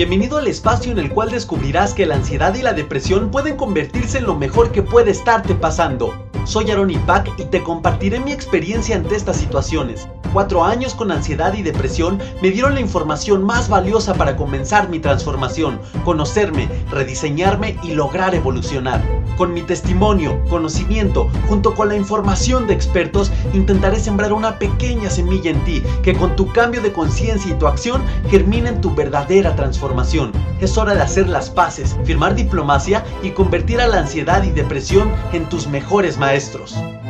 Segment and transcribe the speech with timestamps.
[0.00, 4.16] Bienvenido al espacio en el cual descubrirás que la ansiedad y la depresión pueden convertirse
[4.16, 6.29] en lo mejor que puede estarte pasando.
[6.50, 10.08] Soy Aaron Ipac y te compartiré mi experiencia ante estas situaciones.
[10.32, 14.98] Cuatro años con ansiedad y depresión me dieron la información más valiosa para comenzar mi
[14.98, 19.00] transformación, conocerme, rediseñarme y lograr evolucionar.
[19.36, 25.50] Con mi testimonio, conocimiento, junto con la información de expertos, intentaré sembrar una pequeña semilla
[25.52, 29.54] en ti que con tu cambio de conciencia y tu acción germine en tu verdadera
[29.54, 30.32] transformación.
[30.60, 35.10] Es hora de hacer las paces, firmar diplomacia y convertir a la ansiedad y depresión
[35.32, 36.39] en tus mejores maestros.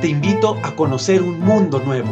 [0.01, 2.11] Te invito a conocer un mundo nuevo.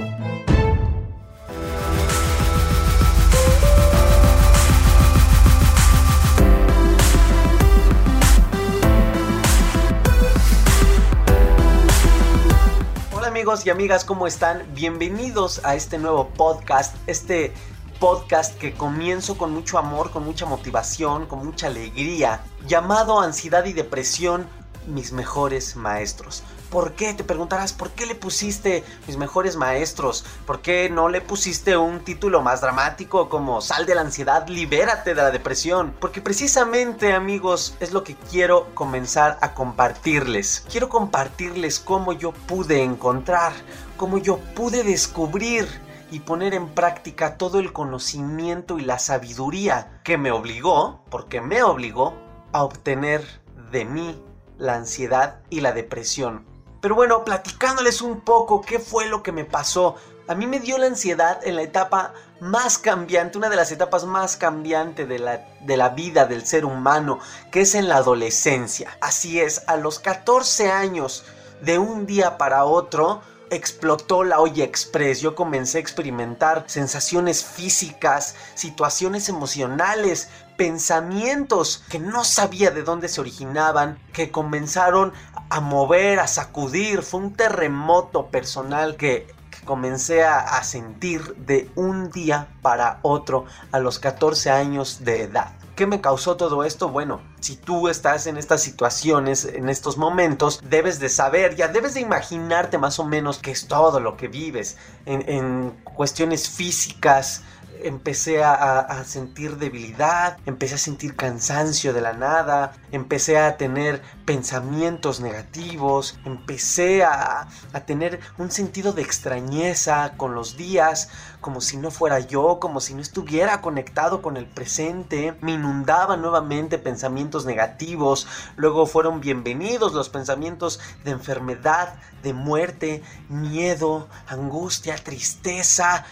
[13.26, 14.62] amigos y amigas, ¿cómo están?
[14.74, 17.52] Bienvenidos a este nuevo podcast, este
[17.98, 23.72] podcast que comienzo con mucho amor, con mucha motivación, con mucha alegría, llamado Ansiedad y
[23.72, 24.46] Depresión,
[24.86, 26.42] mis mejores maestros.
[26.70, 27.14] ¿Por qué?
[27.14, 30.24] Te preguntarás, ¿por qué le pusiste mis mejores maestros?
[30.46, 35.14] ¿Por qué no le pusiste un título más dramático como Sal de la ansiedad, libérate
[35.14, 35.94] de la depresión?
[35.98, 40.64] Porque precisamente amigos es lo que quiero comenzar a compartirles.
[40.70, 43.52] Quiero compartirles cómo yo pude encontrar,
[43.96, 45.66] cómo yo pude descubrir
[46.10, 51.62] y poner en práctica todo el conocimiento y la sabiduría que me obligó, porque me
[51.62, 52.14] obligó,
[52.52, 53.22] a obtener
[53.70, 54.22] de mí
[54.56, 56.44] la ansiedad y la depresión.
[56.80, 59.96] Pero bueno, platicándoles un poco qué fue lo que me pasó.
[60.28, 64.04] A mí me dio la ansiedad en la etapa más cambiante, una de las etapas
[64.04, 67.18] más cambiantes de la, de la vida del ser humano,
[67.50, 68.96] que es en la adolescencia.
[69.00, 71.24] Así es, a los 14 años,
[71.62, 75.20] de un día para otro, explotó la olla express.
[75.20, 83.20] Yo comencé a experimentar sensaciones físicas, situaciones emocionales, pensamientos que no sabía de dónde se
[83.20, 85.12] originaban, que comenzaron
[85.50, 87.02] a mover, a sacudir.
[87.02, 89.26] Fue un terremoto personal que,
[89.64, 95.52] comencé a, a sentir de un día para otro a los 14 años de edad.
[95.76, 96.88] ¿Qué me causó todo esto?
[96.88, 101.94] Bueno, si tú estás en estas situaciones, en estos momentos, debes de saber, ya debes
[101.94, 104.76] de imaginarte más o menos qué es todo lo que vives.
[105.06, 107.42] En, cuestiones físicas,
[107.82, 115.20] empecé a, sentir debilidad, empecé a sentir cansancio de la nada, empecé a tener pensamientos
[115.20, 121.08] negativos, empecé a, a, tener un sentido de extrañeza con los días,
[121.40, 126.20] como si no fuera yo, como si no estuviera conectado con el presente, me inundaban
[126.20, 136.06] nuevamente pensamientos negativos, luego fueron bienvenidos los pensamientos de enfermedad, de muerte, miedo, angustia, tristeza,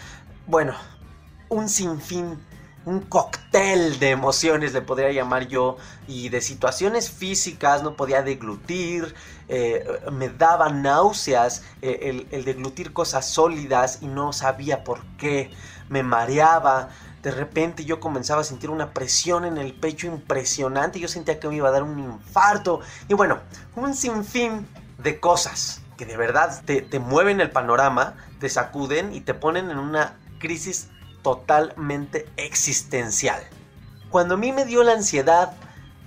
[0.45, 0.75] bueno,
[1.49, 2.39] un sinfín,
[2.85, 5.77] un cóctel de emociones le podría llamar yo
[6.07, 9.13] y de situaciones físicas, no podía deglutir,
[9.49, 15.51] eh, me daba náuseas eh, el, el deglutir cosas sólidas y no sabía por qué,
[15.89, 16.89] me mareaba,
[17.27, 20.97] de repente yo comenzaba a sentir una presión en el pecho impresionante.
[20.97, 22.79] Yo sentía que me iba a dar un infarto.
[23.09, 23.39] Y bueno,
[23.75, 24.65] un sinfín
[24.97, 29.69] de cosas que de verdad te, te mueven el panorama, te sacuden y te ponen
[29.69, 30.87] en una crisis
[31.21, 33.43] totalmente existencial.
[34.09, 35.51] Cuando a mí me dio la ansiedad,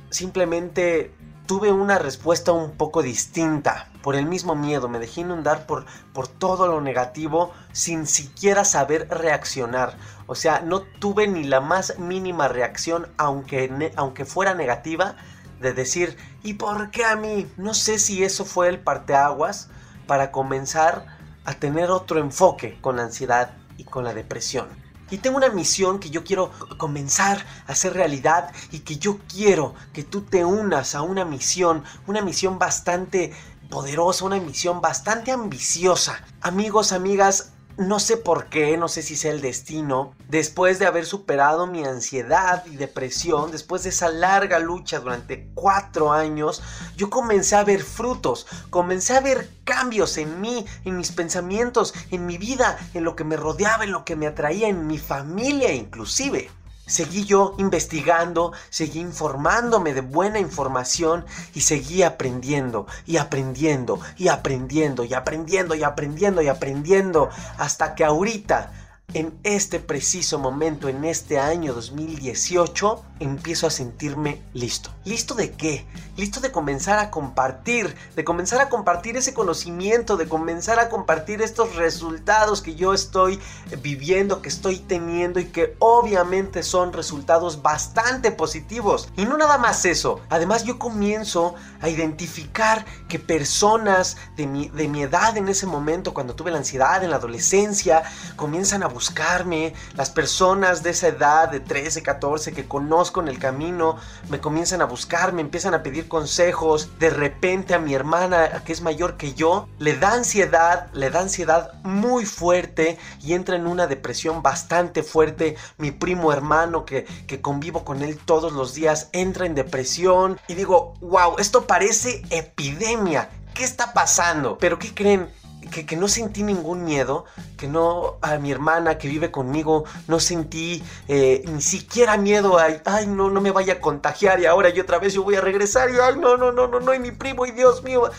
[0.09, 1.13] simplemente
[1.51, 3.89] tuve una respuesta un poco distinta.
[4.03, 9.09] Por el mismo miedo, me dejé inundar por, por todo lo negativo sin siquiera saber
[9.11, 9.97] reaccionar.
[10.29, 15.17] O sea, no tuve ni la más mínima reacción, aunque, aunque fuera negativa,
[15.61, 17.51] de decir, ¿y por qué a mí?
[17.57, 19.71] No sé si eso fue el parteaguas
[20.07, 21.05] para comenzar
[21.45, 24.69] a tener otro enfoque con la ansiedad y con la depresión.
[25.11, 29.75] Y tengo una misión que yo quiero comenzar a hacer realidad y que yo quiero
[29.93, 33.33] que tú te unas a una misión, una misión bastante
[33.69, 36.23] poderosa, una misión bastante ambiciosa.
[36.41, 41.07] Amigos, amigas, no sé por qué, no sé si sea el destino, después de haber
[41.07, 46.63] superado mi ansiedad y depresión, después de esa larga lucha durante cuatro años,
[46.97, 52.27] yo comencé a ver frutos, comencé a ver cambios en mí, en mis pensamientos, en
[52.27, 55.73] mi vida, en lo que me rodeaba, en lo que me atraía, en mi familia
[55.73, 56.51] inclusive.
[56.91, 65.05] Seguí yo investigando, seguí informándome de buena información y seguí aprendiendo y aprendiendo y aprendiendo
[65.05, 68.73] y aprendiendo y aprendiendo y aprendiendo hasta que ahorita,
[69.15, 74.91] en este preciso momento, en este año 2018, empiezo a sentirme listo.
[75.05, 75.85] ¿Listo de qué?
[76.17, 81.43] Listo de comenzar a compartir, de comenzar a compartir ese conocimiento, de comenzar a compartir
[81.43, 83.39] estos resultados que yo estoy
[83.83, 89.09] viviendo, que estoy teniendo y que obviamente son resultados bastante positivos.
[89.17, 94.89] Y no nada más eso, además yo comienzo a identificar que personas de mi, de
[94.89, 98.03] mi edad en ese momento, cuando tuve la ansiedad en la adolescencia,
[98.37, 103.39] comienzan a buscarme, las personas de esa edad, de 13, 14, que conozco en el
[103.39, 103.97] camino,
[104.29, 108.75] me comienzan a buscar, me empiezan a pedir consejos, de repente a mi hermana, que
[108.75, 113.67] es mayor que yo, le da ansiedad, le da ansiedad muy fuerte y entra en
[113.67, 119.09] una depresión bastante fuerte, mi primo hermano, que, que convivo con él todos los días,
[119.13, 124.59] entra en depresión y digo, wow, esto parece epidemia, ¿qué está pasando?
[124.59, 125.40] Pero ¿qué creen?
[125.61, 127.25] Que, no sentí ningún miedo,
[127.57, 132.69] que no a mi hermana que vive conmigo, no sentí eh, ni siquiera miedo a,
[132.85, 135.41] ay, no, no me vaya a contagiar y ahora yo otra vez yo voy a
[135.41, 138.11] regresar y, ay, no, no, no, no, no, y mi primo, y Dios mío.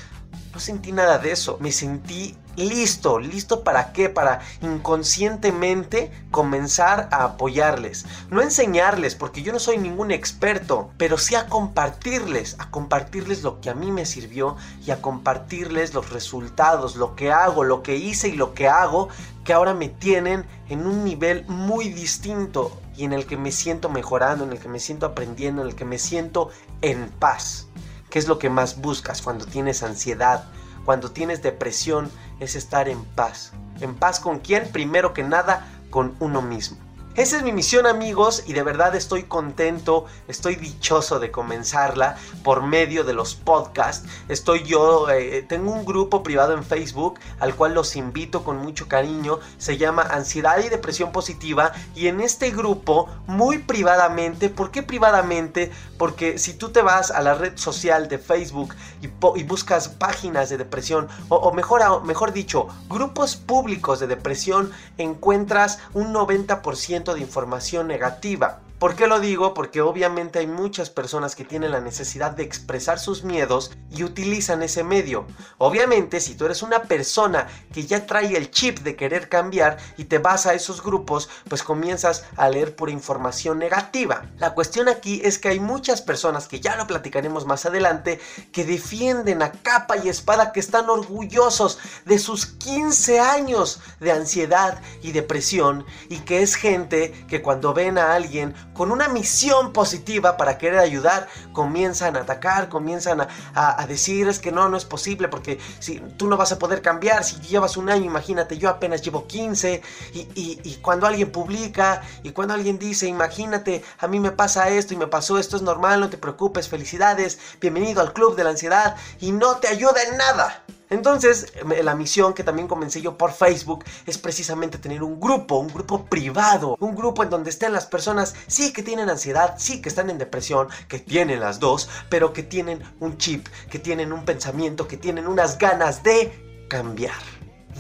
[0.54, 7.24] No sentí nada de eso, me sentí listo, listo para qué, para inconscientemente comenzar a
[7.24, 8.06] apoyarles.
[8.30, 13.62] No enseñarles, porque yo no soy ningún experto, pero sí a compartirles, a compartirles lo
[13.62, 17.96] que a mí me sirvió y a compartirles los resultados, lo que hago, lo que
[17.96, 19.10] hice y lo que hago,
[19.44, 23.90] que ahora me tienen en un nivel muy distinto y en el que me siento
[23.90, 26.50] mejorando, en el que me siento aprendiendo, en el que me siento
[26.82, 27.68] en paz.
[28.12, 30.44] ¿Qué es lo que más buscas cuando tienes ansiedad?
[30.84, 32.12] Cuando tienes depresión
[32.42, 33.54] es estar en paz.
[33.80, 34.70] ¿En paz con quién?
[34.74, 36.78] Primero que nada, con uno mismo.
[37.18, 42.64] Esa es mi misión amigos y de verdad estoy contento, estoy dichoso de comenzarla por
[42.64, 44.08] medio de los podcasts.
[44.30, 48.88] Estoy yo, eh, tengo un grupo privado en Facebook al cual los invito con mucho
[48.88, 49.40] cariño.
[49.58, 55.70] Se llama Ansiedad y Depresión Positiva y en este grupo muy privadamente, ¿por qué privadamente?
[55.98, 59.08] Porque si tú te vas a la red social de Facebook y,
[59.44, 67.01] buscas páginas de depresión o, mejor, mejor dicho, grupos públicos de depresión, encuentras un 90%
[67.14, 68.60] de información negativa.
[68.82, 69.54] ¿Por qué lo digo?
[69.54, 74.64] Porque obviamente hay muchas personas que tienen la necesidad de expresar sus miedos y utilizan
[74.64, 75.28] ese medio.
[75.60, 80.06] Obviamente, si tú eres una persona que ya trae el chip de querer cambiar y
[80.06, 84.24] te vas a esos grupos, pues comienzas a leer pura información negativa.
[84.40, 88.20] La cuestión aquí es que hay muchas personas, que ya lo platicaremos más adelante,
[88.52, 94.82] que defienden a capa y espada, que están orgullosos de sus 15 años de ansiedad
[95.04, 100.38] y depresión y que es gente que cuando ven a alguien con una misión positiva
[100.38, 105.28] para querer ayudar, comienzan a atacar, comienzan a, decir es que no, no es posible
[105.28, 109.02] porque si tú no vas a poder cambiar, si llevas un año, imagínate, yo apenas
[109.02, 109.82] llevo 15
[110.14, 114.94] y, y cuando alguien publica y cuando alguien dice, imagínate, a mí me pasa esto
[114.94, 118.52] y me pasó esto, es normal, no te preocupes, felicidades, bienvenido al club de la
[118.52, 120.64] ansiedad y no te ayuda en nada.
[120.92, 121.54] Entonces,
[121.84, 126.04] la misión que también comencé yo por Facebook es precisamente tener un grupo, un grupo
[126.04, 130.10] privado, un grupo en donde estén las personas, sí que tienen ansiedad, sí que están
[130.10, 134.86] en depresión, que tienen las dos, pero que tienen un chip, que tienen un pensamiento,
[134.86, 137.22] que tienen unas ganas de cambiar,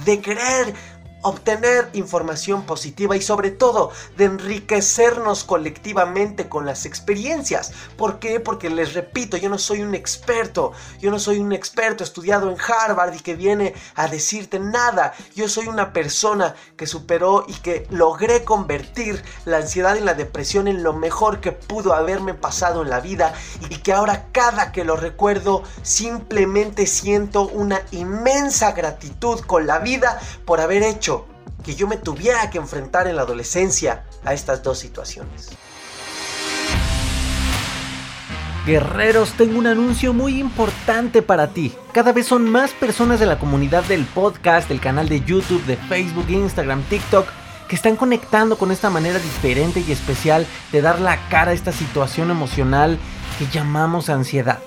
[0.06, 0.74] de querer
[1.22, 7.72] obtener información positiva y sobre todo de enriquecernos colectivamente con las experiencias.
[7.98, 8.40] ¿Por qué?
[8.40, 12.58] Porque les repito, yo no soy un experto, yo no soy un experto estudiado en
[12.60, 15.14] Harvard y que viene a decirte nada.
[15.36, 20.68] Yo soy una persona que superó y que logré convertir la ansiedad y la depresión
[20.68, 23.34] en lo mejor que pudo haberme pasado en la vida
[23.70, 30.20] y que ahora cada que lo recuerdo simplemente siento una inmensa gratitud con la vida
[30.46, 31.11] por haber hecho
[31.64, 35.50] que yo me tuviera que enfrentar en la adolescencia a estas dos situaciones.
[38.66, 41.74] Guerreros, tengo un anuncio muy importante para ti.
[41.94, 45.78] Cada vez son más personas de la comunidad del podcast, del canal de YouTube, de
[45.78, 47.28] Facebook, Instagram, TikTok,
[47.68, 51.72] que están conectando con esta manera diferente y especial de dar la cara a esta
[51.72, 53.00] situación emocional
[53.40, 54.60] que llamamos ansiedad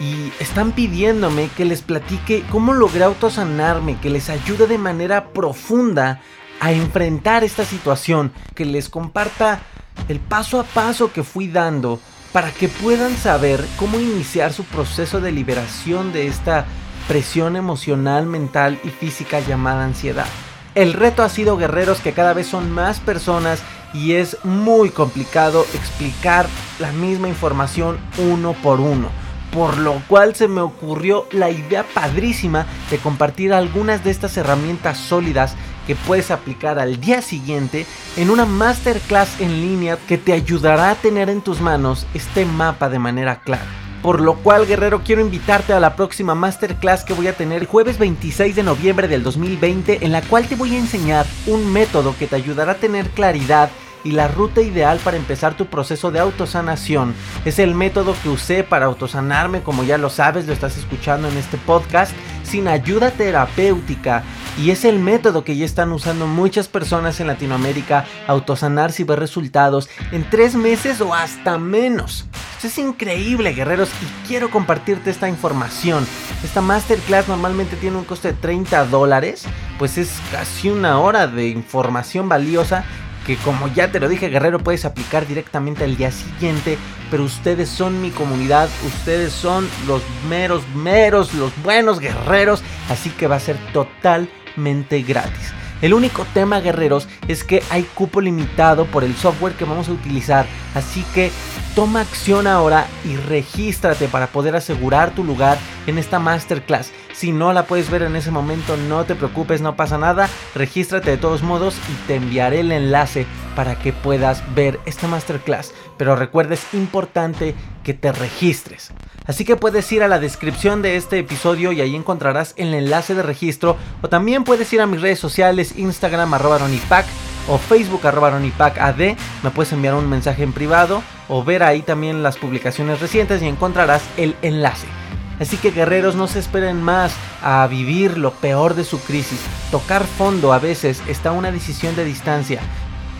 [0.00, 6.20] y están pidiéndome que les platique cómo logré autosanarme, que les ayude de manera profunda
[6.60, 9.60] a enfrentar esta situación, que les comparta
[10.08, 12.00] el paso a paso que fui dando
[12.32, 16.66] para que puedan saber cómo iniciar su proceso de liberación de esta
[17.06, 20.26] presión emocional, mental y física llamada ansiedad.
[20.74, 25.64] El reto ha sido guerreros que cada vez son más personas y es muy complicado
[25.74, 26.46] explicar
[26.80, 29.23] la misma información uno por uno
[29.54, 34.98] por lo cual se me ocurrió la idea padrísima de compartir algunas de estas herramientas
[34.98, 35.54] sólidas
[35.86, 40.94] que puedes aplicar al día siguiente en una masterclass en línea que te ayudará a
[40.96, 43.64] tener en tus manos este mapa de manera clara.
[44.02, 47.96] Por lo cual, guerrero, quiero invitarte a la próxima masterclass que voy a tener jueves
[47.96, 52.26] 26 de noviembre del 2020, en la cual te voy a enseñar un método que
[52.26, 53.70] te ayudará a tener claridad
[54.04, 57.14] y la ruta ideal para empezar tu proceso de autosanación.
[57.44, 61.36] Es el método que usé para autosanarme, como ya lo sabes, lo estás escuchando en
[61.36, 62.12] este podcast,
[62.44, 64.22] sin ayuda terapéutica.
[64.62, 69.18] Y es el método que ya están usando muchas personas en Latinoamérica, autosanarse y ver
[69.18, 72.26] resultados en tres meses o hasta menos.
[72.64, 76.06] Es increíble, guerreros, y quiero compartirte esta información.
[76.42, 79.44] Esta masterclass normalmente tiene un coste de 30 dólares,
[79.78, 82.86] pues es casi una hora de información valiosa
[83.26, 86.78] que como ya te lo dije guerrero puedes aplicar directamente al día siguiente,
[87.10, 93.26] pero ustedes son mi comunidad, ustedes son los meros, meros, los buenos guerreros, así que
[93.26, 95.52] va a ser totalmente gratis.
[95.84, 99.92] El único tema, guerreros, es que hay cupo limitado por el software que vamos a
[99.92, 100.46] utilizar.
[100.74, 101.30] Así que
[101.74, 106.90] toma acción ahora y regístrate para poder asegurar tu lugar en esta masterclass.
[107.14, 110.28] Si no la puedes ver en ese momento, no te preocupes, no pasa nada.
[110.54, 115.72] Regístrate de todos modos y te enviaré el enlace para que puedas ver esta masterclass.
[115.96, 117.54] Pero recuerda, es importante
[117.84, 118.92] que te registres.
[119.26, 123.14] Así que puedes ir a la descripción de este episodio y ahí encontrarás el enlace
[123.14, 123.76] de registro.
[124.02, 127.06] O también puedes ir a mis redes sociales, Instagram arroba ronipac
[127.48, 128.98] o Facebook arroba ad.
[129.42, 133.46] Me puedes enviar un mensaje en privado o ver ahí también las publicaciones recientes y
[133.46, 135.03] encontrarás el enlace.
[135.40, 139.40] Así que guerreros no se esperen más a vivir lo peor de su crisis.
[139.70, 142.60] Tocar fondo a veces está una decisión de distancia.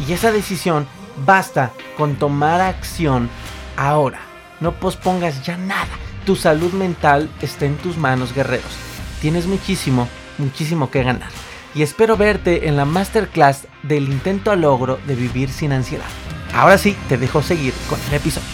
[0.06, 0.86] Y esa decisión
[1.24, 3.28] basta con tomar acción
[3.76, 4.20] ahora.
[4.60, 5.88] No pospongas ya nada.
[6.24, 8.72] Tu salud mental está en tus manos, guerreros.
[9.20, 11.28] Tienes muchísimo, muchísimo que ganar.
[11.74, 16.06] Y espero verte en la masterclass del intento a logro de vivir sin ansiedad.
[16.54, 18.53] Ahora sí, te dejo seguir con el episodio.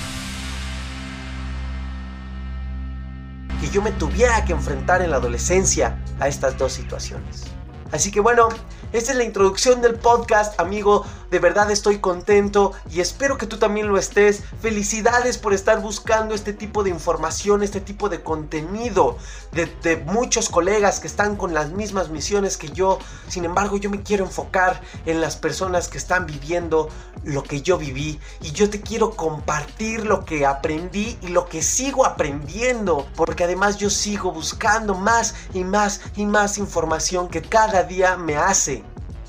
[3.72, 7.44] Yo me tuviera que enfrentar en la adolescencia a estas dos situaciones.
[7.92, 8.48] Así que bueno,
[8.92, 11.04] esta es la introducción del podcast, amigo.
[11.30, 14.42] De verdad estoy contento y espero que tú también lo estés.
[14.60, 19.16] Felicidades por estar buscando este tipo de información, este tipo de contenido
[19.52, 22.98] de, muchos colegas que están con las mismas misiones que yo.
[23.28, 26.88] Sin embargo, yo me quiero enfocar en las personas que están viviendo
[27.22, 31.62] lo que yo viví y yo te quiero compartir lo que aprendí y lo que
[31.62, 37.84] sigo aprendiendo, porque además yo sigo buscando más y más y más información que cada
[37.84, 38.82] día me hace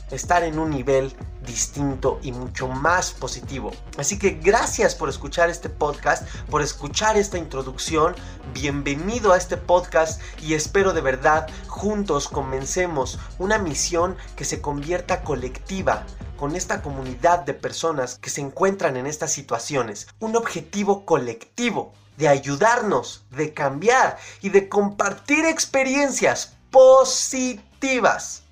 [0.10, 1.14] estar en un nivel
[1.46, 3.72] distinto y mucho más positivo.
[3.98, 8.16] Así que gracias por escuchar este podcast, por escuchar esta introducción.
[8.54, 15.24] Bienvenido a este podcast y espero de verdad juntos comencemos una misión que se convierta
[15.24, 16.06] colectiva
[16.38, 20.08] con esta comunidad de personas que se encuentran en estas situaciones.
[20.20, 28.44] Un objetivo colectivo de ayudarnos, de cambiar y de compartir experiencias positivas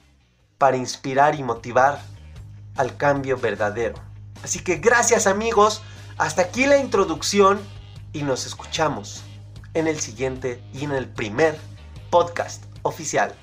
[0.58, 2.02] para inspirar y motivar
[2.80, 3.96] al cambio verdadero.
[4.42, 5.82] Así que gracias amigos,
[6.18, 7.60] hasta aquí la introducción
[8.14, 9.22] y nos escuchamos
[9.74, 11.58] en el siguiente y en el primer
[12.10, 13.36] podcast oficial